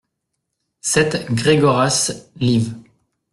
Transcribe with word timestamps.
sept 0.81 1.27
Gregoras, 1.29 2.31
liv. 2.37 2.73